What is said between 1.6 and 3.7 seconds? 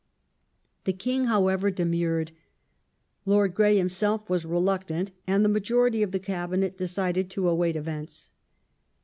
demurred; Lord